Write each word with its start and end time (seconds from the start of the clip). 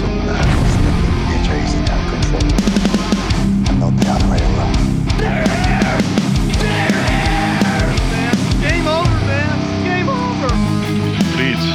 some 0.00 0.16
miracles 0.24 0.72
that 0.80 0.96
get 1.28 1.40
Jason 1.44 1.84
out 1.84 2.00
of 2.00 2.08
control. 2.08 2.48
And 3.68 3.74
they'll 3.76 3.92
be 3.92 4.08
on 4.08 4.16
the 4.16 4.28
way 4.32 4.40
around. 4.48 4.76
Game 8.64 8.86
over, 8.88 9.18
man. 9.28 9.56
Game 9.84 10.08
over. 10.08 10.48
Leads. 11.36 11.66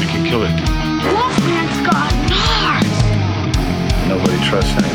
We 0.00 0.06
can 0.10 0.22
kill 0.26 0.42
it. 0.42 0.56
Wolfman's 1.14 1.80
got. 1.86 2.10
Nobody 4.08 4.38
trusts 4.48 4.72
anybody 4.72 4.89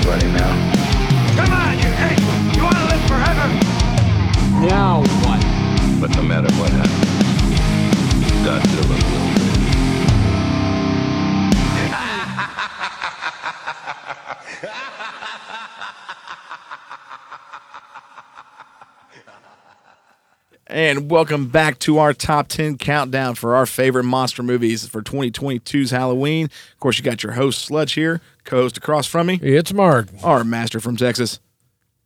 And 20.85 21.09
welcome 21.09 21.47
back 21.47 21.79
to 21.79 21.97
our 21.97 22.13
top 22.13 22.47
10 22.47 22.77
countdown 22.77 23.33
for 23.33 23.55
our 23.55 23.65
favorite 23.65 24.03
monster 24.03 24.43
movies 24.43 24.87
for 24.87 25.01
2022's 25.01 25.89
Halloween. 25.89 26.45
Of 26.45 26.79
course, 26.79 26.99
you 26.99 27.03
got 27.03 27.23
your 27.23 27.31
host, 27.31 27.65
Sludge, 27.65 27.93
here, 27.93 28.21
co 28.43 28.57
host 28.57 28.77
across 28.77 29.07
from 29.07 29.25
me, 29.25 29.39
It's 29.41 29.73
Mark. 29.73 30.09
our 30.23 30.43
master 30.43 30.79
from 30.79 30.95
Texas. 30.95 31.39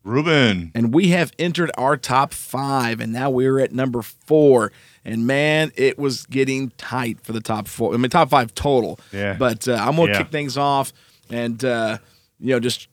Ruben. 0.06 0.72
And 0.74 0.94
we 0.94 1.10
have 1.10 1.34
entered 1.38 1.72
our 1.78 1.98
top 1.98 2.34
five, 2.34 3.02
and 3.02 3.12
now 3.12 3.30
we're 3.30 3.60
at 3.60 3.74
number 3.74 4.02
four. 4.02 4.72
And 5.04 5.28
man, 5.28 5.74
it 5.76 6.00
was 6.00 6.26
getting 6.28 6.70
tight 6.78 7.20
for 7.22 7.34
the 7.34 7.42
top 7.42 7.68
four. 7.68 7.94
I 7.94 7.98
mean, 7.98 8.10
top 8.10 8.30
five 8.30 8.56
total. 8.56 8.98
Yeah. 9.12 9.34
But 9.38 9.68
uh, 9.68 9.74
I'm 9.74 9.98
going 9.98 10.08
to 10.08 10.14
Yeah. 10.14 10.18
kick 10.20 10.32
things 10.32 10.56
off 10.58 10.94
and, 11.30 11.62
uh, 11.66 11.98
you 12.40 12.54
know, 12.54 12.62
just 12.62 12.88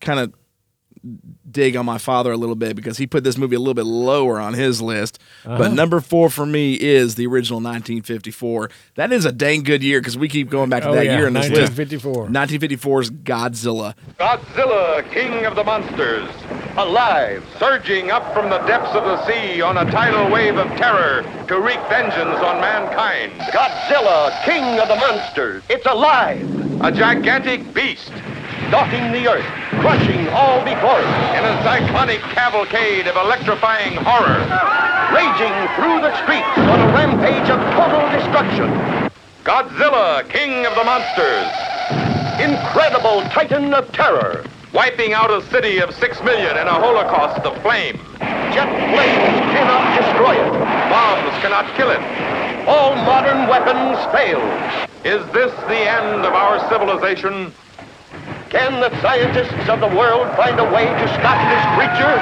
kind 0.00 0.20
of 0.20 0.32
dig 1.50 1.76
on 1.76 1.84
my 1.84 1.98
father 1.98 2.32
a 2.32 2.36
little 2.36 2.54
bit 2.54 2.74
because 2.76 2.96
he 2.96 3.06
put 3.06 3.24
this 3.24 3.36
movie 3.36 3.56
a 3.56 3.58
little 3.58 3.74
bit 3.74 3.84
lower 3.86 4.40
on 4.40 4.54
his 4.54 4.80
list. 4.80 5.18
But 5.44 5.60
uh-huh. 5.60 5.74
number 5.74 6.00
four 6.00 6.30
for 6.30 6.46
me 6.46 6.74
is 6.74 7.14
the 7.16 7.26
original 7.26 7.58
1954. 7.58 8.70
That 8.96 9.12
is 9.12 9.24
a 9.24 9.32
dang 9.32 9.62
good 9.62 9.82
year 9.82 10.00
because 10.00 10.16
we 10.16 10.28
keep 10.28 10.50
going 10.50 10.70
back 10.70 10.82
to 10.82 10.88
Oh, 10.88 10.94
that 10.94 11.04
yeah, 11.06 11.18
year 11.18 11.26
in 11.26 11.34
this 11.34 11.48
list. 11.48 11.78
1954. 11.78 12.28
1954's 12.28 13.10
Godzilla. 13.10 13.94
Godzilla, 14.18 15.10
king 15.12 15.44
of 15.44 15.54
the 15.56 15.64
monsters, 15.64 16.28
alive, 16.76 17.44
surging 17.58 18.10
up 18.10 18.32
from 18.32 18.48
the 18.50 18.58
depths 18.66 18.94
of 18.94 19.04
the 19.04 19.24
sea 19.26 19.60
on 19.60 19.76
a 19.78 19.90
tidal 19.90 20.30
wave 20.30 20.56
of 20.56 20.66
terror 20.76 21.22
to 21.48 21.60
wreak 21.60 21.78
vengeance 21.88 22.38
on 22.40 22.60
mankind. 22.60 23.32
Godzilla, 23.52 24.44
king 24.44 24.78
of 24.80 24.88
the 24.88 24.96
monsters. 24.96 25.62
It's 25.68 25.86
alive, 25.86 26.42
A 26.82 26.90
gigantic 26.92 27.72
beast 27.74 28.10
stalking 28.68 29.12
the 29.12 29.28
earth, 29.28 29.44
crushing 29.84 30.26
all 30.28 30.64
before 30.64 30.96
it, 30.96 31.12
in 31.36 31.44
a 31.44 31.62
cyclonic 31.62 32.18
cavalcade 32.32 33.06
of 33.06 33.16
electrifying 33.16 33.92
horror. 34.00 34.40
raging 35.12 35.52
through 35.76 36.00
the 36.00 36.08
streets 36.24 36.56
on 36.56 36.80
a 36.80 36.88
rampage 36.96 37.50
of 37.50 37.60
total 37.76 38.00
destruction. 38.08 38.72
Godzilla, 39.44 40.26
king 40.30 40.64
of 40.64 40.74
the 40.74 40.84
monsters, 40.84 41.52
Incredible 42.40 43.28
titan 43.28 43.74
of 43.74 43.92
terror. 43.92 44.42
wiping 44.72 45.12
out 45.12 45.30
a 45.30 45.42
city 45.50 45.80
of 45.80 45.94
six 45.94 46.18
million 46.24 46.56
in 46.56 46.66
a 46.66 46.72
holocaust 46.80 47.44
of 47.44 47.52
flame. 47.60 48.00
Jet 48.56 48.72
planes 48.88 49.36
cannot 49.52 49.84
destroy 50.00 50.32
it. 50.32 50.52
Bombs 50.88 51.36
cannot 51.44 51.68
kill 51.76 51.90
it. 51.90 52.00
All 52.66 52.96
modern 53.04 53.48
weapons 53.48 54.00
fail. 54.16 54.40
Is 55.04 55.20
this 55.34 55.52
the 55.68 55.82
end 56.00 56.24
of 56.24 56.32
our 56.32 56.58
civilization? 56.70 57.52
Can 58.54 58.78
the 58.78 59.00
scientists 59.02 59.68
of 59.68 59.80
the 59.80 59.88
world 59.88 60.28
find 60.36 60.60
a 60.60 60.64
way 60.72 60.84
to 60.86 61.08
stop 61.18 61.42
this 61.50 61.64
creature? 61.74 62.14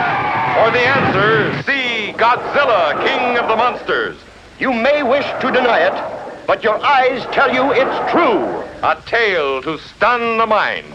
For 0.57 0.71
the 0.71 0.81
answer, 0.81 1.63
see 1.65 2.15
Godzilla, 2.15 3.05
king 3.05 3.37
of 3.37 3.49
the 3.49 3.57
monsters. 3.57 4.17
You 4.59 4.73
may 4.73 5.03
wish 5.03 5.27
to 5.27 5.51
deny 5.51 5.81
it, 5.81 6.47
but 6.47 6.65
your 6.65 6.83
eyes 6.83 7.23
tell 7.33 7.53
you 7.53 7.71
it's 7.73 8.11
true. 8.11 8.65
A 8.83 8.97
tale 9.05 9.61
to 9.61 9.77
stun 9.77 10.39
the 10.39 10.47
mind. 10.47 10.87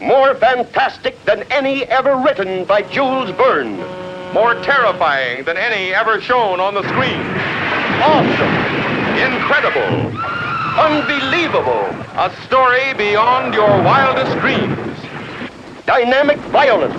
More 0.00 0.34
fantastic 0.34 1.24
than 1.24 1.44
any 1.52 1.84
ever 1.84 2.16
written 2.16 2.64
by 2.64 2.82
Jules 2.82 3.30
Verne. 3.36 3.76
More 4.34 4.54
terrifying 4.64 5.44
than 5.44 5.56
any 5.56 5.94
ever 5.94 6.20
shown 6.20 6.58
on 6.58 6.74
the 6.74 6.82
screen. 6.88 7.20
Awesome. 8.02 8.54
Incredible. 9.22 10.51
Unbelievable. 10.78 11.84
A 12.16 12.32
story 12.46 12.94
beyond 12.94 13.52
your 13.52 13.68
wildest 13.82 14.32
dreams. 14.40 14.96
Dynamic 15.84 16.38
violence. 16.48 16.94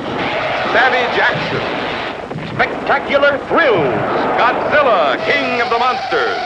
Savage 0.69 1.17
action. 1.17 2.53
Spectacular 2.53 3.39
thrills. 3.49 3.97
Godzilla, 4.37 5.17
king 5.25 5.59
of 5.59 5.71
the 5.71 5.79
monsters. 5.79 6.37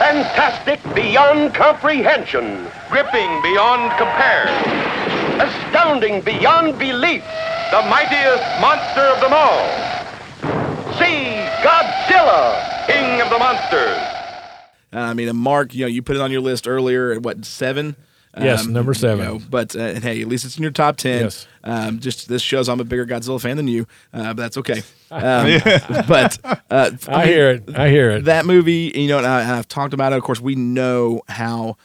Fantastic 0.00 0.80
beyond 0.94 1.52
comprehension. 1.52 2.66
Gripping 2.88 3.42
beyond 3.42 3.92
compare. 3.98 4.48
Astounding 5.44 6.22
beyond 6.22 6.78
belief. 6.78 7.22
The 7.70 7.82
mightiest 7.92 8.48
monster 8.62 9.04
of 9.12 9.20
them 9.20 9.34
all. 9.34 9.68
See 10.96 11.36
Godzilla. 11.60 12.86
King 12.86 13.20
of 13.20 13.28
the 13.28 13.38
monsters. 13.38 14.19
I 14.92 15.14
mean, 15.14 15.28
and 15.28 15.38
Mark, 15.38 15.74
you 15.74 15.82
know, 15.82 15.86
you 15.86 16.02
put 16.02 16.16
it 16.16 16.22
on 16.22 16.30
your 16.32 16.40
list 16.40 16.66
earlier 16.66 17.12
at 17.12 17.22
what 17.22 17.44
seven? 17.44 17.96
Um, 18.32 18.44
Yes, 18.44 18.64
number 18.66 18.94
seven. 18.94 19.24
you 19.24 19.32
know, 19.32 19.40
but 19.50 19.74
uh, 19.74 19.94
hey, 19.94 20.22
at 20.22 20.28
least 20.28 20.44
it's 20.44 20.56
in 20.56 20.62
your 20.62 20.70
top 20.70 20.96
ten. 20.96 21.22
Yes. 21.22 21.46
Um, 21.64 21.98
just 21.98 22.28
this 22.28 22.42
shows 22.42 22.68
I'm 22.68 22.78
a 22.80 22.84
bigger 22.84 23.04
Godzilla 23.04 23.40
fan 23.40 23.56
than 23.56 23.66
you, 23.66 23.86
uh, 24.14 24.34
but 24.34 24.36
that's 24.36 24.56
okay. 24.58 24.82
Um, 25.10 25.60
but 26.06 26.38
uh, 26.70 26.90
I 27.08 27.26
hear 27.26 27.50
it. 27.50 27.76
I 27.76 27.88
hear 27.88 28.10
it. 28.10 28.24
that 28.26 28.46
movie, 28.46 28.92
you 28.94 29.08
know, 29.08 29.18
and, 29.18 29.26
I, 29.26 29.42
and 29.42 29.50
I've 29.50 29.66
talked 29.68 29.94
about 29.94 30.12
it. 30.12 30.16
Of 30.16 30.22
course, 30.22 30.40
we 30.40 30.54
know 30.54 31.22
how 31.28 31.76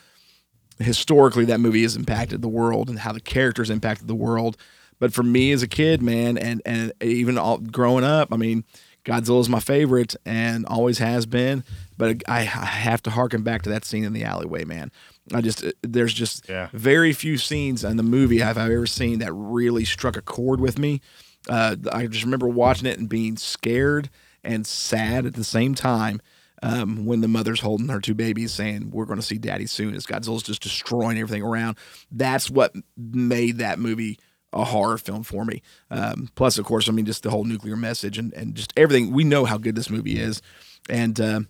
historically 0.80 1.46
that 1.46 1.60
movie 1.60 1.84
has 1.84 1.96
impacted 1.96 2.42
the 2.42 2.48
world 2.48 2.90
and 2.90 3.00
how 3.00 3.12
the 3.12 3.22
characters 3.22 3.70
impacted 3.70 4.08
the 4.08 4.16
world. 4.16 4.58
But 5.00 5.14
for 5.14 5.24
me 5.24 5.52
as 5.52 5.64
a 5.64 5.68
kid, 5.68 6.02
man, 6.02 6.38
and 6.38 6.62
and 6.66 6.94
even 7.02 7.38
all, 7.38 7.58
growing 7.58 8.04
up, 8.04 8.32
I 8.32 8.38
mean, 8.38 8.64
Godzilla 9.06 9.40
is 9.40 9.50
my 9.50 9.60
favorite 9.60 10.16
and 10.26 10.66
always 10.66 10.98
has 10.98 11.26
been. 11.26 11.64
But 11.98 12.24
I, 12.28 12.40
I 12.40 12.44
have 12.66 13.02
to 13.04 13.12
harken 13.12 13.44
back 13.44 13.62
to 13.64 13.70
that 13.70 13.86
scene 13.86 14.04
in 14.04 14.14
the 14.14 14.24
alleyway, 14.24 14.66
man. 14.66 14.92
I 15.34 15.42
just 15.42 15.64
uh, 15.64 15.72
there's 15.82 16.14
just 16.14 16.50
Yeah. 16.50 16.70
very 16.74 17.14
few 17.14 17.38
scenes 17.38 17.84
in 17.84 17.98
the 17.98 18.04
movie 18.04 18.44
I've 18.44 18.58
ever 18.58 18.86
seen 18.88 19.20
that 19.20 19.32
really 19.34 19.86
struck 19.86 20.18
a 20.18 20.22
chord 20.22 20.60
with 20.60 20.78
me. 20.80 21.02
Uh, 21.50 21.76
I 21.92 22.08
just 22.08 22.24
remember 22.24 22.48
watching 22.48 22.88
it 22.88 22.98
and 23.00 23.08
being 23.08 23.38
scared 23.38 24.10
and 24.44 24.66
sad 24.68 25.26
at 25.26 25.36
the 25.36 25.44
same 25.44 25.76
time 25.76 26.22
um, 26.64 27.06
when 27.06 27.22
the 27.22 27.28
mother's 27.28 27.60
holding 27.62 27.90
her 27.90 28.00
two 28.02 28.14
babies, 28.16 28.52
saying, 28.52 28.90
"We're 28.92 29.06
going 29.06 29.20
to 29.20 29.26
see 29.26 29.38
Daddy 29.38 29.68
soon." 29.68 29.94
As 29.96 30.06
Godzilla's 30.08 30.42
just 30.44 30.64
destroying 30.64 31.18
everything 31.20 31.44
around. 31.44 31.78
That's 32.12 32.50
what 32.50 32.74
made 32.98 33.58
that 33.60 33.78
movie 33.78 34.18
a 34.56 34.64
horror 34.64 34.98
film 34.98 35.22
for 35.24 35.46
me. 35.46 35.62
Um, 35.92 36.30
plus, 36.36 36.58
of 36.58 36.66
course, 36.66 36.90
I 36.90 36.92
mean, 36.92 37.06
just 37.06 37.24
the 37.24 37.30
whole 37.30 37.44
nuclear 37.44 37.76
message 37.76 38.18
and, 38.18 38.34
and 38.34 38.56
just 38.56 38.74
everything. 38.78 39.12
We 39.12 39.24
know 39.24 39.46
how 39.46 39.58
good 39.58 39.76
this 39.76 39.90
movie 39.90 40.20
is, 40.20 40.42
and 40.90 41.20
uh, 41.20 41.42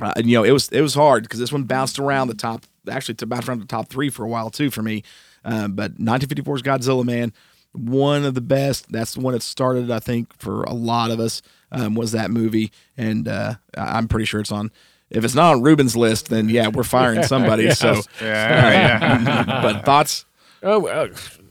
uh, 0.00 0.12
and, 0.16 0.26
you 0.26 0.36
know, 0.36 0.44
it 0.44 0.52
was 0.52 0.68
it 0.70 0.80
was 0.80 0.94
hard 0.94 1.22
because 1.22 1.38
this 1.38 1.52
one 1.52 1.64
bounced 1.64 1.98
around 1.98 2.28
the 2.28 2.34
top, 2.34 2.64
actually 2.90 3.14
to 3.16 3.26
bounce 3.26 3.48
around 3.48 3.60
the 3.60 3.66
top 3.66 3.88
three 3.88 4.10
for 4.10 4.24
a 4.24 4.28
while 4.28 4.50
too 4.50 4.70
for 4.70 4.82
me. 4.82 5.02
Um, 5.44 5.72
but 5.72 5.96
1954's 5.96 6.62
Godzilla, 6.62 7.04
man, 7.04 7.32
one 7.72 8.24
of 8.24 8.34
the 8.34 8.40
best. 8.40 8.90
That's 8.90 9.14
the 9.14 9.20
one 9.20 9.32
that 9.34 9.42
started, 9.42 9.90
I 9.90 10.00
think, 10.00 10.36
for 10.36 10.64
a 10.64 10.74
lot 10.74 11.10
of 11.10 11.20
us 11.20 11.40
um, 11.72 11.94
was 11.94 12.12
that 12.12 12.30
movie, 12.30 12.72
and 12.96 13.28
uh, 13.28 13.54
I'm 13.76 14.08
pretty 14.08 14.26
sure 14.26 14.40
it's 14.40 14.52
on. 14.52 14.70
If 15.08 15.24
it's 15.24 15.34
not 15.34 15.54
on 15.54 15.62
Ruben's 15.62 15.96
list, 15.96 16.28
then 16.28 16.48
yeah, 16.48 16.68
we're 16.68 16.84
firing 16.84 17.22
somebody. 17.24 17.70
So, 17.70 18.02
Yeah, 18.20 18.70
yeah. 19.20 19.44
but 19.62 19.84
thoughts? 19.84 20.24
Oh, 20.62 20.86
uh, 20.86 21.08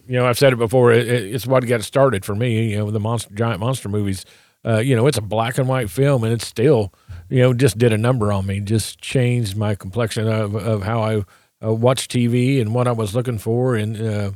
you 0.09 0.17
know, 0.19 0.25
I've 0.25 0.37
said 0.37 0.53
it 0.53 0.57
before. 0.57 0.91
It, 0.91 1.07
it- 1.07 1.33
it's 1.35 1.47
what 1.47 1.65
got 1.67 1.83
started 1.83 2.25
for 2.25 2.35
me. 2.35 2.71
You 2.71 2.79
know, 2.79 2.91
the 2.91 2.99
monster, 2.99 3.33
giant 3.33 3.59
monster 3.59 3.89
movies. 3.89 4.25
Uh, 4.65 4.79
you 4.79 4.95
know, 4.95 5.07
it's 5.07 5.17
a 5.17 5.21
black 5.21 5.57
and 5.57 5.69
white 5.69 5.89
film, 5.89 6.23
and 6.25 6.33
it 6.33 6.41
still, 6.41 6.93
you 7.29 7.39
know, 7.41 7.53
just 7.53 7.77
did 7.77 7.93
a 7.93 7.97
number 7.97 8.31
on 8.33 8.45
me. 8.45 8.59
Just 8.59 8.99
changed 8.99 9.55
my 9.55 9.75
complexion 9.75 10.27
of 10.27 10.55
of 10.55 10.83
how 10.83 11.01
I 11.01 11.23
uh, 11.65 11.73
watch 11.73 12.09
TV 12.09 12.59
and 12.61 12.73
what 12.73 12.87
I 12.87 12.91
was 12.91 13.15
looking 13.15 13.37
for. 13.37 13.75
And 13.75 14.01
uh, 14.01 14.31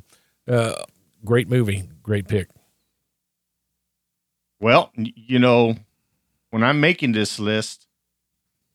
uh, 0.47 0.75
great 1.25 1.49
movie, 1.49 1.83
great 2.03 2.27
pick. 2.29 2.49
Well, 4.59 4.91
you 4.95 5.39
know, 5.39 5.75
when 6.51 6.63
I'm 6.63 6.79
making 6.79 7.11
this 7.11 7.39
list, 7.39 7.87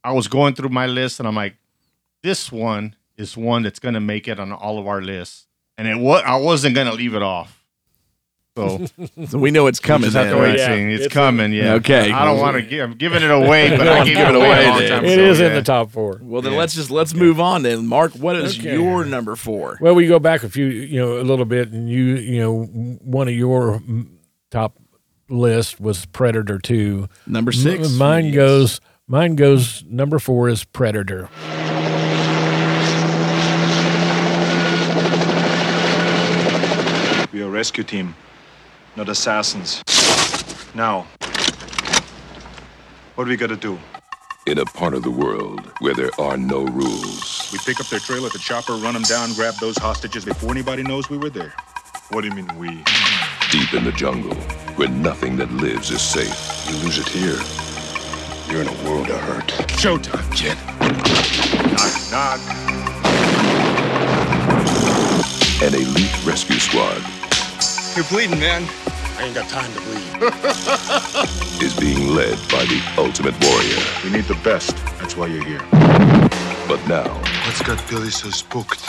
I 0.04 0.12
was 0.12 0.28
going 0.28 0.54
through 0.54 0.70
my 0.70 0.86
list 0.86 1.18
and 1.18 1.28
I'm 1.28 1.34
like, 1.36 1.56
this 2.22 2.52
one 2.52 2.96
is 3.16 3.36
one 3.36 3.62
that's 3.64 3.80
going 3.80 3.94
to 3.94 4.00
make 4.00 4.28
it 4.28 4.40
on 4.40 4.52
all 4.52 4.78
of 4.78 4.86
our 4.86 5.02
lists. 5.02 5.47
And 5.78 5.86
it 5.88 5.96
was, 5.96 6.22
I 6.26 6.36
wasn't 6.36 6.75
going 6.75 6.88
to 6.88 6.92
leave 6.94 7.14
it 7.14 7.22
off. 7.22 7.54
So 8.56 8.84
So 9.28 9.38
we 9.38 9.52
know 9.52 9.69
it's 9.69 9.78
coming. 9.78 10.10
coming. 10.10 10.12
just 10.12 10.16
have 10.16 10.30
then, 10.30 10.42
right? 10.42 10.58
Yeah, 10.58 10.72
It's, 10.72 11.04
it's 11.04 11.14
coming. 11.14 11.52
Yeah. 11.52 11.75
Okay. 11.75 12.10
I 12.10 12.25
don't 12.25 12.40
want 12.40 12.56
to 12.56 12.62
give. 12.62 12.90
I'm 12.90 12.96
giving 12.98 13.22
it 13.22 13.30
away, 13.30 13.70
but 13.76 13.86
I 13.88 13.98
wanna 14.00 14.04
gave 14.04 14.19
it 14.19 14.28
it 14.30 14.34
away 14.34 14.46
away 14.48 14.64
a 14.66 14.70
long 14.70 14.80
time 14.88 15.04
It 15.04 15.12
ago, 15.20 15.22
is 15.30 15.38
in 15.40 15.54
the 15.54 15.62
top 15.62 15.92
four. 15.92 16.19
Well, 16.20 16.42
then 16.42 16.52
Yeah. 16.54 16.58
let's 16.58 16.75
just 16.75 16.90
let's 16.90 17.14
move 17.14 17.38
on 17.38 17.62
then. 17.62 17.86
Mark, 17.86 18.14
what 18.14 18.34
is 18.34 18.58
Okay. 18.58 18.72
your 18.75 19.04
number 19.04 19.36
four? 19.36 19.78
Well, 19.80 19.94
we 19.94 20.08
go 20.08 20.19
back 20.19 20.42
a 20.42 20.48
few, 20.48 20.66
you 20.66 20.98
know, 20.98 21.20
a 21.20 21.22
little 21.22 21.44
bit, 21.44 21.70
and 21.70 21.88
you, 21.88 22.16
you 22.16 22.40
know, 22.40 22.64
one 22.64 23.28
of 23.28 23.34
your 23.34 23.80
top 24.50 24.76
list 25.28 25.78
was 25.78 26.06
Predator 26.06 26.58
Two. 26.58 27.08
Number 27.28 27.50
M- 27.52 27.56
six. 27.58 27.92
mine 27.92 28.26
Yes. 28.26 28.34
goes. 28.34 28.80
Mine 29.06 29.36
goes. 29.36 29.84
Number 29.88 30.19
four 30.19 30.48
is 30.48 30.64
Predator. 30.64 31.28
We 37.32 37.42
are 37.42 37.46
a 37.46 37.47
rescue 37.58 37.82
team, 37.82 38.14
not 38.94 39.08
assassins. 39.08 39.82
Now, 40.76 41.08
what 43.16 43.25
do 43.25 43.31
we 43.31 43.37
gotta 43.37 43.56
do? 43.56 43.76
In 44.46 44.58
a 44.58 44.64
part 44.64 44.94
of 44.94 45.02
the 45.02 45.10
world 45.10 45.62
where 45.81 45.93
there 45.93 46.12
are 46.20 46.37
no 46.37 46.60
rules, 46.66 47.50
We 47.52 47.58
pick 47.66 47.81
up 47.81 47.88
their 47.88 47.99
trail 47.99 48.25
at 48.26 48.32
the 48.32 48.38
chopper, 48.38 48.75
run 48.75 48.94
them 48.94 49.02
down, 49.02 49.32
grab 49.32 49.55
those 49.60 49.76
hostages 49.76 50.25
before 50.25 50.52
anybody 50.52 50.84
knows 50.84 51.10
we 51.10 51.19
were 51.19 51.31
there. 51.31 51.52
What 52.10 52.20
do 52.20 52.28
you 52.28 52.34
mean 52.40 52.49
we? 52.56 52.69
deep 53.50 53.75
in 53.75 53.82
the 53.82 53.94
jungle, 54.04 54.37
where 54.78 54.88
nothing 54.88 55.37
that 55.38 55.50
lives 55.50 55.90
is 55.90 56.00
safe, 56.00 56.38
You 56.69 56.76
lose 56.84 56.99
it 56.99 57.08
here, 57.08 57.40
you're 58.49 58.62
in 58.62 58.69
a 58.69 58.78
world 58.88 59.11
of 59.11 59.20
hurt. 59.28 59.49
Showtime, 59.82 60.28
kid. 60.40 60.58
Knock, 61.75 61.94
knock. 62.12 62.40
an 65.61 65.75
elite 65.75 66.25
rescue 66.25 66.61
squad 66.61 67.02
You're 67.96 68.05
bleeding, 68.06 68.38
man. 68.38 68.69
I 69.19 69.25
ain't 69.25 69.35
got 69.35 69.49
time 69.49 69.73
to 69.73 69.81
bleed. 69.81 71.62
is 71.62 71.75
being 71.79 72.14
led 72.14 72.38
by 72.49 72.64
the 72.67 72.81
ultimate 72.96 73.35
warrior. 73.44 73.82
We 74.05 74.11
need 74.11 74.25
the 74.25 74.38
best. 74.44 74.76
That's 75.00 75.17
why 75.17 75.26
you're 75.26 75.44
here. 75.44 75.61
But 76.69 76.81
now, 76.87 77.08
What's 77.46 77.62
got 77.62 77.82
Billy 77.88 78.11
so 78.11 78.31
spooked? 78.31 78.81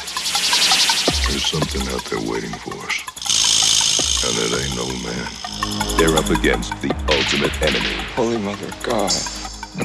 there's 1.29 1.45
something 1.45 1.81
out 1.93 2.03
there 2.05 2.19
waiting 2.29 2.51
for 2.51 2.75
us. 2.85 4.25
And 4.25 4.35
it 4.37 4.51
ain't 4.61 4.75
no 4.75 4.85
man. 5.07 5.97
They're 5.97 6.15
up 6.17 6.29
against 6.29 6.79
the 6.81 6.93
ultimate 7.09 7.59
enemy. 7.61 7.95
Holy 8.15 8.37
Mother 8.37 8.69
God. 8.83 9.11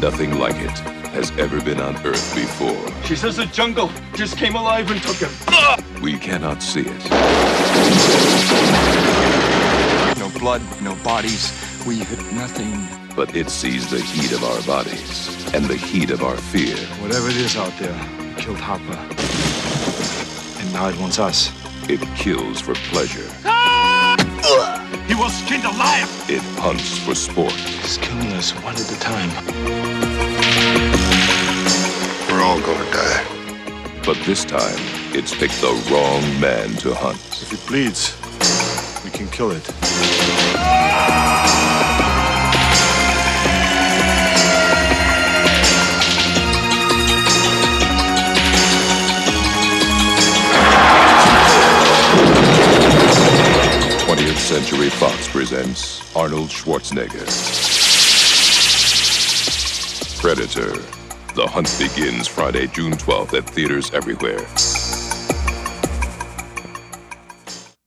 Nothing 0.01 0.39
like 0.39 0.57
it 0.57 0.77
has 1.15 1.31
ever 1.39 1.61
been 1.61 1.81
on 1.81 1.95
Earth 2.05 2.35
before. 2.35 3.05
She 3.05 3.15
says 3.15 3.37
the 3.37 3.47
jungle 3.47 3.91
just 4.15 4.37
came 4.37 4.57
alive 4.57 4.91
and 4.91 5.01
took 5.03 5.17
him. 5.17 5.31
We 6.03 6.19
cannot 6.19 6.63
see 6.63 6.85
it, 6.87 7.11
No 7.11 8.94
blood, 10.45 10.61
no 10.83 10.95
bodies. 10.97 11.51
We 11.87 12.01
hit 12.01 12.21
nothing. 12.35 12.77
but 13.17 13.35
it 13.35 13.49
sees 13.49 13.89
the 13.89 14.01
heat 14.01 14.33
of 14.33 14.43
our 14.45 14.61
bodies 14.67 15.55
and 15.55 15.65
the 15.65 15.77
heat 15.77 16.11
of 16.11 16.23
our 16.23 16.37
fear. 16.37 16.77
Whatever 17.01 17.29
it 17.31 17.37
is 17.37 17.57
out 17.57 17.73
there, 17.79 17.97
it 18.29 18.37
killed 18.37 18.59
Hopper. 18.59 18.99
And 20.61 20.73
now 20.75 20.89
it 20.89 20.99
wants 21.01 21.19
us. 21.19 21.51
It 21.89 22.01
kills 22.15 22.61
for 22.61 22.75
pleasure. 22.93 23.31
He 25.09 25.15
was 25.15 25.33
skinned 25.43 25.65
alive. 25.65 26.11
It 26.29 26.43
hunts 26.61 26.99
for 26.99 27.15
sport. 27.15 27.55
It's 27.83 27.97
killing 27.97 28.33
us 28.33 28.51
one 28.63 28.75
at 28.75 28.93
a 28.97 29.01
time. 29.01 29.31
We're 32.29 32.43
all 32.43 32.61
gonna 32.61 32.91
die. 32.91 33.25
But 34.05 34.19
this 34.27 34.45
time, 34.45 34.81
it's 35.15 35.35
picked 35.35 35.61
the 35.63 35.73
wrong 35.91 36.23
man 36.39 36.69
to 36.85 36.95
hunt. 36.95 37.23
If 37.41 37.53
it 37.55 37.67
bleeds, 37.67 38.15
we 38.24 38.24
can 39.15 39.29
kill 39.29 39.53
it. 39.53 39.63
Twentieth 54.05 54.39
Century 54.39 54.91
Fox 54.91 55.29
presents 55.29 56.17
Arnold 56.17 56.49
Schwarzenegger. 56.49 57.25
Predator. 60.21 60.73
The 61.35 61.47
hunt 61.47 61.73
begins 61.79 62.27
Friday, 62.27 62.67
June 62.69 62.93
12th 62.93 63.35
at 63.39 63.49
theaters 63.49 63.93
everywhere. 63.93 64.45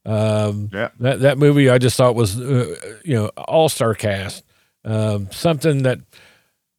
Um, 0.08 0.70
Yeah. 0.74 0.90
that 1.02 1.20
that 1.20 1.38
movie 1.38 1.70
I 1.70 1.78
just 1.78 1.98
thought 1.98 2.16
was 2.16 2.40
uh, 2.40 2.76
you 3.04 3.14
know 3.16 3.28
all 3.38 3.70
star 3.70 3.94
cast. 3.94 4.44
Um, 4.86 5.30
something 5.32 5.84
that 5.84 6.00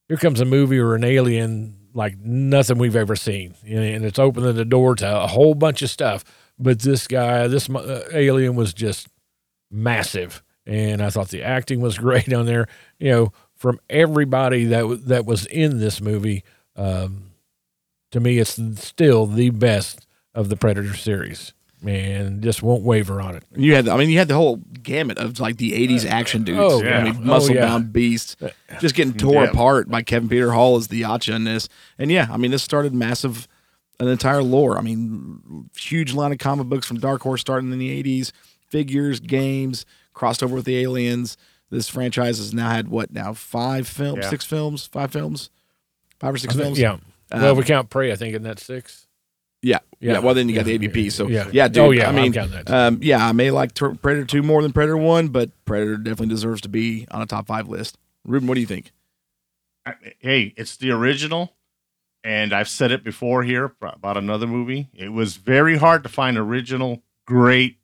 here 0.09 0.17
comes 0.17 0.41
a 0.41 0.45
movie 0.47 0.79
or 0.79 0.95
an 0.95 1.05
alien 1.05 1.75
like 1.93 2.17
nothing 2.19 2.79
we've 2.79 2.97
ever 2.97 3.17
seen, 3.17 3.55
and 3.67 4.05
it's 4.05 4.19
opening 4.19 4.55
the 4.55 4.65
door 4.65 4.95
to 4.97 5.23
a 5.25 5.27
whole 5.27 5.55
bunch 5.55 5.83
of 5.83 5.91
stuff. 5.91 6.25
But 6.59 6.81
this 6.81 7.07
guy, 7.07 7.47
this 7.49 7.69
uh, 7.69 8.05
alien 8.13 8.55
was 8.57 8.73
just 8.73 9.09
massive, 9.71 10.43
and 10.67 11.03
I 11.03 11.11
thought 11.11 11.29
the 11.29 11.43
acting 11.43 11.81
was 11.81 11.99
great 12.07 12.33
on 12.33 12.47
there. 12.47 12.67
You 12.99 13.11
know, 13.11 13.33
from 13.57 13.79
everybody 13.91 14.65
that 14.65 15.03
that 15.07 15.27
was 15.27 15.45
in 15.47 15.79
this 15.81 16.01
movie, 16.01 16.45
um, 16.77 17.25
to 18.13 18.21
me, 18.21 18.39
it's 18.39 18.59
still 18.83 19.27
the 19.27 19.51
best 19.51 20.07
of 20.35 20.49
the 20.49 20.57
Predator 20.57 20.95
series. 20.95 21.53
Man, 21.81 22.41
just 22.43 22.63
won't 22.63 22.83
waver 22.83 23.21
on 23.21 23.37
it. 23.37 23.45
You 23.57 23.75
had, 23.75 23.85
the, 23.85 23.93
I 23.93 23.97
mean, 23.97 24.11
you 24.11 24.19
had 24.19 24.27
the 24.29 24.35
whole 24.35 24.57
gamut 24.83 25.17
of 25.19 25.39
like 25.39 25.59
the 25.59 25.73
'80s 25.73 26.05
action 26.05 26.43
dudes. 26.43 26.59
Oh, 26.61 26.81
I 26.83 26.85
yeah. 26.85 27.05
mean, 27.05 27.17
Oh, 27.19 27.21
muscle 27.25 27.55
yeah. 27.55 27.67
bound 27.67 27.93
beast, 27.93 28.37
just 28.81 28.95
getting 28.97 29.15
tore 29.15 29.45
Yeah. 29.45 29.51
apart 29.51 29.89
by 29.89 30.03
Kevin 30.03 30.29
Peter 30.29 30.51
Hall 30.53 30.77
as 30.77 30.89
the 30.89 31.03
Yautja 31.03 31.37
in 31.37 31.45
this. 31.45 31.69
And 31.99 32.11
yeah, 32.11 32.27
I 32.31 32.37
mean, 32.37 32.51
this 32.51 32.65
started 32.65 32.93
massive, 32.95 33.47
an 34.01 34.09
entire 34.09 34.43
lore. 34.43 34.77
I 34.77 34.81
mean, 34.81 35.69
huge 35.79 36.13
line 36.15 36.33
of 36.33 36.39
comic 36.39 36.67
books 36.67 36.87
from 36.87 36.99
Dark 36.99 37.23
Horse 37.23 37.41
starting 37.41 37.73
in 37.73 37.79
the 37.79 37.91
'80s, 38.03 38.33
figures, 38.67 39.21
games, 39.21 39.87
crossed 40.15 40.43
over 40.43 40.57
with 40.57 40.65
the 40.65 40.79
aliens. 40.79 41.37
This 41.71 41.89
franchise 41.89 42.39
has 42.39 42.53
now 42.53 42.71
had 42.71 42.89
what 42.89 43.13
now 43.13 43.35
five 43.35 43.87
films, 43.87 44.21
Yeah. 44.25 44.31
six 44.31 44.45
films, 44.45 44.87
five 44.87 45.13
films, 45.13 45.49
five 46.19 46.35
or 46.35 46.39
six 46.39 46.55
I 46.55 46.57
think- 46.57 46.65
films. 46.65 46.79
yeah. 46.81 46.97
well, 47.31 47.53
Um, 47.53 47.57
we 47.59 47.63
count 47.65 47.89
Prey, 47.91 48.11
I 48.11 48.17
think, 48.17 48.35
in 48.35 48.43
that 48.45 48.59
six. 48.59 49.07
Yeah. 49.63 49.79
yeah. 50.01 50.13
Yeah. 50.15 50.19
Well, 50.21 50.35
then 50.35 50.49
you 50.49 50.55
got 50.55 50.67
Yeah. 50.67 50.79
the 50.79 50.89
AVP. 50.89 51.11
So 51.11 51.29
Yeah. 51.29 51.49
yeah, 51.53 51.69
dude. 51.69 51.79
Oh, 51.79 51.91
yeah, 51.91 52.09
I 52.09 52.13
mean, 52.13 52.35
um, 52.69 52.99
yeah, 53.03 53.27
I 53.27 53.33
may 53.33 53.51
like 53.51 53.75
Ter- 53.75 53.95
Predator 53.95 54.25
two 54.27 54.43
more 54.43 54.63
than 54.63 54.73
Predator 54.73 54.97
one, 54.97 55.29
but 55.29 55.51
Predator 55.65 55.97
definitely 55.97 56.29
deserves 56.29 56.61
to 56.63 56.69
be 56.69 57.07
on 57.11 57.23
a 57.23 57.27
top 57.27 57.47
five 57.47 57.69
list. 57.69 57.99
Ruben, 58.25 58.47
what 58.49 58.55
do 58.55 58.61
you 58.61 58.67
think? 58.67 58.93
I- 59.87 59.95
hey, 60.21 60.55
it's 60.57 60.77
the 60.77 60.91
original, 60.91 61.57
and 62.23 62.53
I've 62.53 62.69
said 62.69 62.93
it 62.93 63.03
before 63.03 63.43
here 63.43 63.73
about 63.81 64.17
another 64.17 64.47
movie. 64.47 64.89
It 64.95 65.09
was 65.13 65.37
very 65.37 65.79
hard 65.79 66.03
to 66.05 66.09
find 66.09 66.37
original, 66.37 67.03
great 67.27 67.79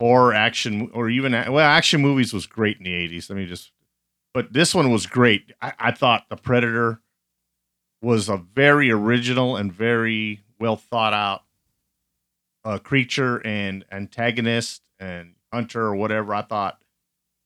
horror 0.00 0.32
action, 0.32 0.90
or 0.94 1.08
even 1.10 1.32
well, 1.32 1.58
action 1.58 2.00
movies 2.00 2.32
was 2.32 2.46
great 2.46 2.78
in 2.78 2.84
the 2.84 2.94
eighties. 2.94 3.28
Let 3.28 3.36
me 3.36 3.46
just, 3.46 3.70
but 4.32 4.52
this 4.52 4.74
one 4.74 4.90
was 4.90 5.06
great. 5.06 5.52
I, 5.60 5.72
I 5.78 5.90
thought 5.92 6.28
the 6.30 6.36
Predator 6.36 7.00
was 8.00 8.28
a 8.28 8.36
very 8.36 8.90
original 8.90 9.56
and 9.56 9.72
very 9.72 10.40
well 10.62 10.76
thought 10.76 11.12
out 11.12 11.42
uh, 12.64 12.78
creature 12.78 13.44
and 13.44 13.84
antagonist 13.90 14.82
and 15.00 15.34
hunter 15.52 15.82
or 15.82 15.96
whatever. 15.96 16.32
I 16.32 16.42
thought 16.42 16.78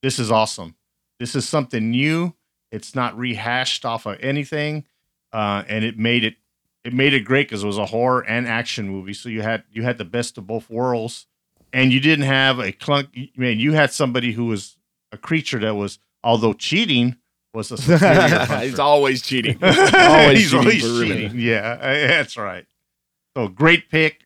this 0.02 0.18
is 0.18 0.30
awesome. 0.30 0.76
This 1.18 1.34
is 1.34 1.48
something 1.48 1.90
new. 1.90 2.34
It's 2.70 2.94
not 2.94 3.16
rehashed 3.16 3.86
off 3.86 4.04
of 4.04 4.18
anything, 4.20 4.84
uh, 5.32 5.62
and 5.66 5.82
it 5.82 5.98
made 5.98 6.24
it 6.24 6.34
it 6.84 6.92
made 6.92 7.14
it 7.14 7.20
great 7.20 7.48
because 7.48 7.64
it 7.64 7.66
was 7.66 7.78
a 7.78 7.86
horror 7.86 8.20
and 8.20 8.46
action 8.46 8.86
movie. 8.86 9.14
So 9.14 9.30
you 9.30 9.40
had 9.40 9.64
you 9.72 9.82
had 9.82 9.96
the 9.96 10.04
best 10.04 10.36
of 10.36 10.46
both 10.46 10.68
worlds, 10.68 11.26
and 11.72 11.94
you 11.94 12.00
didn't 12.00 12.26
have 12.26 12.58
a 12.58 12.70
clunk. 12.70 13.08
Man, 13.34 13.58
you 13.58 13.72
had 13.72 13.92
somebody 13.92 14.32
who 14.32 14.44
was 14.44 14.76
a 15.10 15.16
creature 15.16 15.58
that 15.60 15.74
was, 15.74 15.98
although 16.22 16.52
cheating, 16.52 17.16
was 17.54 17.72
a. 17.72 18.60
He's 18.62 18.78
always 18.78 19.22
cheating. 19.22 19.58
always 19.62 20.38
He's 20.38 20.50
cheating 20.50 20.58
always 20.58 20.82
cheating. 20.82 21.32
Yeah, 21.40 21.76
that's 22.08 22.36
right. 22.36 22.66
So 23.36 23.48
great 23.48 23.90
pick. 23.90 24.22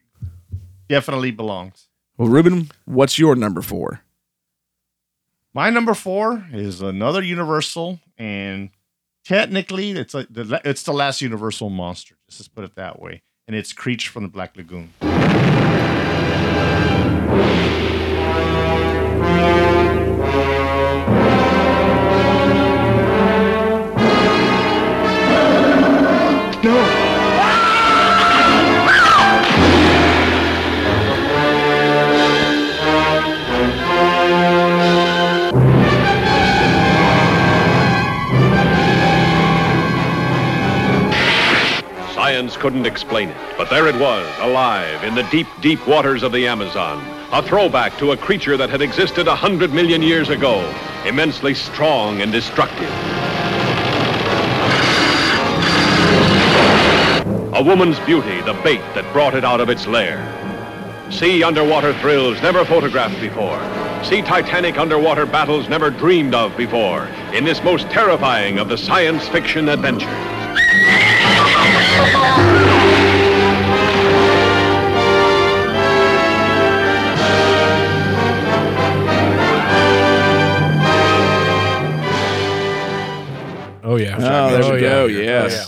Definitely 0.89 1.33
belongs. 1.33 1.89
Well, 2.17 2.29
Ruben, 2.29 2.71
what's 2.85 3.19
your 3.19 3.35
number 3.35 3.61
four? 3.61 4.03
My 5.53 5.69
number 5.69 5.95
four 5.95 6.47
is 6.53 6.81
another 6.81 7.21
Universal, 7.21 7.99
and 8.17 8.71
technically, 9.25 9.91
it's 9.91 10.15
a, 10.15 10.29
the, 10.31 10.61
it's 10.65 10.85
the 10.85 10.93
last 10.93 11.23
Universal 11.23 11.71
monster. 11.71 12.15
Let's 12.29 12.39
just 12.39 12.55
put 12.55 12.63
it 12.63 12.77
that 12.77 13.03
way, 13.03 13.23
and 13.49 13.57
it's 13.57 13.73
Creature 13.73 14.13
from 14.13 14.23
the 14.23 14.29
Black 14.29 14.57
Lagoon. 14.57 14.91
Couldn't 42.49 42.87
explain 42.87 43.29
it, 43.29 43.37
but 43.59 43.69
there 43.69 43.87
it 43.87 43.95
was, 43.97 44.27
alive 44.39 45.05
in 45.05 45.15
the 45.15 45.25
deep, 45.25 45.47
deep 45.61 45.87
waters 45.87 46.23
of 46.23 46.33
the 46.33 46.47
Amazon. 46.47 47.05
A 47.33 47.43
throwback 47.43 47.99
to 47.99 48.13
a 48.13 48.17
creature 48.17 48.57
that 48.57 48.71
had 48.71 48.81
existed 48.81 49.29
a 49.29 49.35
hundred 49.35 49.75
million 49.75 50.01
years 50.01 50.31
ago, 50.31 50.59
immensely 51.07 51.53
strong 51.53 52.23
and 52.23 52.33
destructive. 52.33 52.89
A 57.55 57.63
woman's 57.63 58.01
beauty, 58.01 58.41
the 58.41 58.59
bait 58.65 58.81
that 58.95 59.13
brought 59.13 59.35
it 59.35 59.45
out 59.45 59.61
of 59.61 59.69
its 59.69 59.87
lair. 59.87 60.19
See 61.11 61.43
underwater 61.43 61.93
thrills 62.01 62.41
never 62.41 62.65
photographed 62.65 63.21
before. 63.21 63.61
See 64.03 64.23
Titanic 64.23 64.79
underwater 64.79 65.27
battles 65.27 65.69
never 65.69 65.91
dreamed 65.91 66.35
of 66.35 66.57
before 66.57 67.07
in 67.35 67.45
this 67.45 67.63
most 67.63 67.91
terrifying 67.91 68.59
of 68.59 68.71
the 68.71 68.79
science 68.79 69.29
fiction 69.29 69.69
adventures. 69.69 70.40
Oh 83.83 83.97
yeah. 83.97 84.17
Oh, 84.19 84.51
there 84.53 84.63
Oh, 84.63 84.75
we 84.75 84.83
yeah. 84.83 84.89
go. 84.89 85.03
Oh, 85.05 85.07
yeah. 85.07 85.65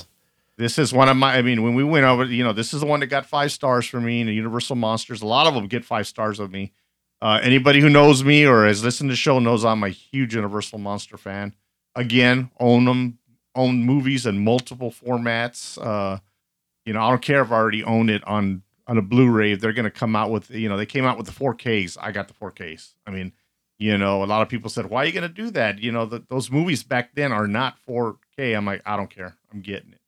This 0.59 0.79
is 0.79 0.93
one 0.93 1.09
of 1.09 1.17
my. 1.17 1.37
I 1.37 1.43
mean, 1.43 1.63
when 1.63 1.75
we 1.75 1.83
went 1.83 2.05
over, 2.05 2.25
you 2.27 2.45
know, 2.45 2.53
this 2.53 2.75
is 2.75 2.81
the 2.81 2.87
one 2.87 3.01
that 3.01 3.07
got 3.07 3.27
five 3.27 3.51
stars 3.51 3.87
for 3.87 4.01
me. 4.01 4.21
And 4.21 4.29
the 4.29 4.35
Universal 4.35 4.77
Monsters, 4.77 5.23
a 5.23 5.27
lot 5.27 5.47
of 5.47 5.55
them 5.55 5.67
get 5.67 5.85
five 5.85 6.07
stars 6.07 6.39
of 6.39 6.51
me. 6.53 6.73
Uh, 7.23 7.41
anybody 7.43 7.81
who 7.81 7.89
knows 7.89 8.23
me 8.23 8.45
or 8.47 8.67
has 8.67 8.85
listened 8.85 9.09
to 9.09 9.13
the 9.13 9.17
show 9.17 9.39
knows 9.39 9.65
I'm 9.65 9.83
a 9.83 9.89
huge 9.89 10.35
Universal 10.35 10.79
Monster 10.79 11.17
fan. 11.17 11.55
Again, 11.95 12.51
own 12.61 12.85
them, 12.85 13.19
own 13.55 13.83
movies 13.85 14.27
in 14.27 14.45
multiple 14.45 14.91
formats. 14.91 15.79
Uh, 15.85 16.19
you 16.85 16.93
know, 16.93 17.03
I 17.03 17.11
don't 17.11 17.23
care 17.23 17.43
if 17.43 17.51
I 17.51 17.57
already 17.57 17.85
own 17.85 18.09
it 18.09 18.25
on 18.25 18.63
on 18.87 18.99
a 18.99 19.03
Blu-ray. 19.03 19.53
If 19.53 19.61
they're 19.61 19.73
going 19.73 19.85
to 19.85 19.91
come 19.91 20.17
out 20.17 20.31
with, 20.31 20.51
you 20.51 20.69
know, 20.69 20.77
they 20.77 20.87
came 20.87 21.05
out 21.05 21.17
with 21.17 21.27
the 21.27 21.33
4Ks. 21.33 21.97
I 22.01 22.11
got 22.11 22.29
the 22.29 22.35
4Ks. 22.35 22.95
I 23.07 23.11
mean, 23.11 23.33
you 23.79 23.97
know, 23.97 24.25
a 24.25 24.27
lot 24.27 24.43
of 24.43 24.49
people 24.49 24.71
said, 24.71 24.87
"Why 24.87 25.03
are 25.03 25.07
you 25.07 25.13
going 25.13 25.23
to 25.23 25.29
do 25.29 25.51
that?" 25.51 25.79
You 25.79 25.93
know, 25.93 26.07
the, 26.07 26.25
those 26.29 26.51
movies 26.51 26.83
back 26.83 27.15
then 27.15 27.33
are 27.33 27.49
not 27.49 27.77
4K. 27.89 28.57
I'm 28.57 28.67
like, 28.67 28.83
I 28.87 28.97
don't 28.97 29.11
care. 29.11 29.37
I'm 29.53 29.61
getting 29.61 29.93
it, 29.93 30.01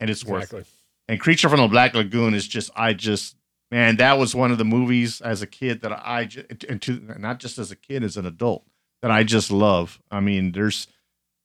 and 0.00 0.10
it's 0.10 0.24
worth 0.24 0.52
it. 0.52 0.66
And 1.08 1.20
Creature 1.20 1.48
from 1.50 1.60
the 1.60 1.68
Black 1.68 1.94
Lagoon 1.94 2.32
is 2.34 2.46
just, 2.46 2.70
I 2.76 2.94
just, 2.94 3.36
man, 3.70 3.96
that 3.96 4.18
was 4.18 4.34
one 4.34 4.52
of 4.52 4.58
the 4.58 4.64
movies 4.64 5.20
as 5.20 5.42
a 5.42 5.46
kid 5.46 5.82
that 5.82 5.92
I, 5.92 6.28
and 6.68 6.80
to, 6.82 7.18
not 7.18 7.38
just 7.38 7.58
as 7.58 7.70
a 7.70 7.76
kid, 7.76 8.02
as 8.02 8.16
an 8.16 8.24
adult, 8.24 8.64
that 9.02 9.10
I 9.10 9.24
just 9.24 9.50
love. 9.50 10.00
I 10.10 10.20
mean, 10.20 10.52
there's, 10.52 10.86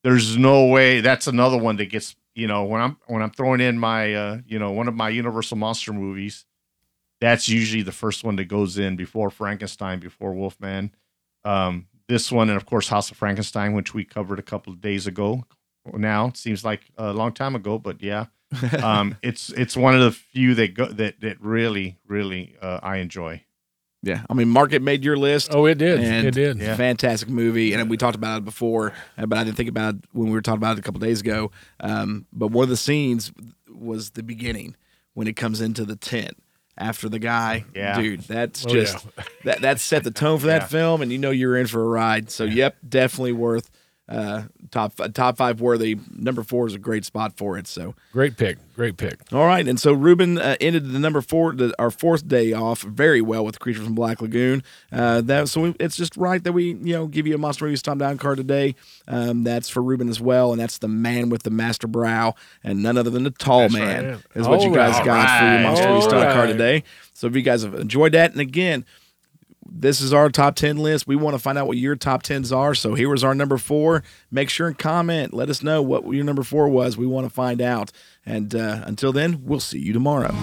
there's 0.07 0.37
no 0.37 0.67
way 0.67 1.01
that's 1.01 1.27
another 1.27 1.57
one 1.57 1.75
that 1.75 1.87
gets, 1.87 2.15
you 2.33 2.47
know, 2.47 2.63
when 2.63 2.79
I'm 2.79 2.97
when 3.07 3.21
I'm 3.21 3.31
throwing 3.31 3.59
in 3.59 3.77
my, 3.77 4.13
uh, 4.13 4.37
you 4.47 4.57
know, 4.57 4.71
one 4.71 4.87
of 4.87 4.95
my 4.95 5.09
Universal 5.09 5.57
monster 5.57 5.91
movies, 5.91 6.45
that's 7.19 7.49
usually 7.49 7.83
the 7.83 7.91
first 7.91 8.23
one 8.23 8.37
that 8.37 8.45
goes 8.45 8.77
in 8.77 8.95
before 8.95 9.29
Frankenstein, 9.29 9.99
before 9.99 10.33
Wolfman. 10.33 10.95
Um, 11.43 11.87
this 12.07 12.31
one, 12.31 12.47
and 12.47 12.55
of 12.55 12.65
course, 12.65 12.87
House 12.87 13.11
of 13.11 13.17
Frankenstein, 13.17 13.73
which 13.73 13.93
we 13.93 14.05
covered 14.05 14.39
a 14.39 14.43
couple 14.43 14.71
of 14.71 14.79
days 14.79 15.07
ago. 15.07 15.43
Now 15.93 16.27
it 16.27 16.37
seems 16.37 16.63
like 16.63 16.83
a 16.97 17.11
long 17.11 17.33
time 17.33 17.53
ago, 17.53 17.77
but 17.77 18.01
yeah, 18.01 18.27
um, 18.81 19.17
it's 19.21 19.49
it's 19.49 19.75
one 19.75 19.93
of 19.93 19.99
the 19.99 20.11
few 20.13 20.55
that 20.55 20.73
go 20.73 20.85
that 20.85 21.19
that 21.19 21.41
really 21.41 21.97
really 22.07 22.55
uh, 22.61 22.79
I 22.81 22.97
enjoy. 22.97 23.43
Yeah, 24.07 24.21
I 24.29 24.33
mean, 24.33 24.47
Market 24.49 24.81
made 24.81 25.03
your 25.03 25.17
list. 25.17 25.49
Oh, 25.53 25.65
it 25.65 25.77
did. 25.77 25.99
And 25.99 26.25
It 26.27 26.33
did. 26.33 26.57
Yeah. 26.59 26.75
Fantastic 26.75 27.29
movie, 27.29 27.73
and 27.73 27.89
we 27.89 27.97
talked 27.97 28.15
about 28.15 28.39
it 28.39 28.45
before, 28.45 28.93
uh, 29.17 29.25
but 29.25 29.37
I 29.37 29.43
didn't 29.43 29.57
think 29.57 29.69
about 29.69 29.95
it 29.95 30.01
when 30.13 30.27
we 30.27 30.33
were 30.33 30.41
talking 30.41 30.59
about 30.59 30.77
it 30.77 30.79
a 30.79 30.83
couple 30.83 30.99
days 30.99 31.21
ago. 31.21 31.51
Um, 31.79 32.25
but 32.31 32.47
one 32.47 32.63
of 32.63 32.69
the 32.69 32.77
scenes 32.77 33.31
was 33.69 34.11
the 34.11 34.23
beginning 34.23 34.75
when 35.13 35.27
it 35.27 35.33
comes 35.35 35.61
into 35.61 35.83
the 35.85 35.95
tent 35.95 36.35
after 36.77 37.09
the 37.09 37.19
guy. 37.19 37.65
Yeah. 37.75 37.99
dude, 37.99 38.21
that's 38.21 38.65
Oh, 38.65 38.69
just 38.69 39.05
that 39.43 39.61
that 39.61 39.79
set 39.79 40.03
the 40.03 40.11
tone 40.11 40.39
for 40.39 40.47
that 40.47 40.63
Yeah. 40.63 40.67
film, 40.67 41.01
and 41.01 41.11
you 41.11 41.17
know 41.17 41.31
you're 41.31 41.57
in 41.57 41.67
for 41.67 41.81
a 41.81 41.87
ride. 41.87 42.29
So, 42.31 42.43
yep, 42.43 42.77
definitely 42.87 43.33
worth 43.33 43.69
uh, 44.09 44.43
top 44.71 44.93
top 45.13 45.37
five 45.37 45.59
worthy. 45.59 45.97
Number 46.15 46.43
four 46.43 46.67
is 46.67 46.73
a 46.73 46.79
great 46.79 47.05
spot 47.05 47.37
for 47.37 47.57
it. 47.57 47.67
So. 47.67 47.95
Great 48.13 48.37
pick. 48.37 48.57
Great 48.75 48.95
pick. 48.95 49.19
All 49.33 49.45
right, 49.45 49.67
and 49.67 49.79
so 49.79 49.91
Ruben 49.91 50.37
uh, 50.37 50.55
ended 50.61 50.91
the 50.91 50.99
number 50.99 51.19
four, 51.21 51.53
the, 51.53 51.73
our 51.79 51.89
fourth 51.89 52.27
day 52.27 52.53
off, 52.53 52.81
very 52.83 53.21
well 53.21 53.43
with 53.43 53.59
Creature 53.59 53.83
from 53.83 53.95
Black 53.95 54.21
Lagoon. 54.21 54.61
Uh, 54.91 55.21
that 55.21 55.49
so 55.49 55.61
we, 55.61 55.75
it's 55.79 55.97
just 55.97 56.15
right 56.15 56.43
that 56.43 56.51
we 56.51 56.73
you 56.73 56.93
know 56.93 57.07
give 57.07 57.25
you 57.25 57.33
a 57.33 57.37
Monster 57.39 57.65
Movies 57.65 57.81
Tom 57.81 57.97
Down 57.97 58.19
card 58.19 58.37
today. 58.37 58.75
Um, 59.07 59.43
that's 59.43 59.67
for 59.67 59.81
Ruben 59.81 60.09
as 60.09 60.21
well, 60.21 60.51
and 60.51 60.61
that's 60.61 60.77
the 60.77 60.87
man 60.87 61.29
with 61.29 61.41
the 61.41 61.49
master 61.49 61.87
brow, 61.87 62.35
and 62.63 62.83
none 62.83 62.97
other 62.97 63.09
than 63.09 63.23
the 63.23 63.31
tall 63.31 63.61
That's 63.61 63.73
man 63.73 64.11
right. 64.11 64.21
is 64.35 64.47
what 64.47 64.61
you 64.61 64.73
guys 64.73 64.93
right. 64.93 65.05
got 65.05 65.39
for 65.39 65.45
your 65.45 65.61
Monster 65.63 65.85
right. 65.85 65.93
Movies 65.93 66.07
Tom 66.07 66.27
All 66.27 66.33
card 66.33 66.49
today. 66.49 66.83
So 67.13 67.25
if 67.25 67.35
you 67.35 67.41
guys 67.41 67.63
have 67.63 67.73
enjoyed 67.73 68.11
that, 68.13 68.31
and 68.31 68.41
again. 68.41 68.85
This 69.69 70.01
is 70.01 70.13
our 70.13 70.29
top 70.29 70.55
10 70.55 70.77
list. 70.77 71.07
We 71.07 71.15
want 71.15 71.35
to 71.35 71.39
find 71.39 71.57
out 71.57 71.67
what 71.67 71.77
your 71.77 71.95
top 71.95 72.23
10s 72.23 72.55
are. 72.55 72.73
So 72.75 72.93
here 72.93 73.09
was 73.09 73.23
our 73.23 73.35
number 73.35 73.57
four. 73.57 74.03
Make 74.31 74.49
sure 74.49 74.67
and 74.67 74.77
comment. 74.77 75.33
Let 75.33 75.49
us 75.49 75.63
know 75.63 75.81
what 75.81 76.05
your 76.11 76.23
number 76.23 76.43
four 76.43 76.69
was. 76.69 76.97
We 76.97 77.07
want 77.07 77.27
to 77.27 77.33
find 77.33 77.61
out. 77.61 77.91
And 78.25 78.53
uh, 78.55 78.83
until 78.85 79.11
then, 79.11 79.43
we'll 79.45 79.59
see 79.59 79.79
you 79.79 79.93
tomorrow. 79.93 80.33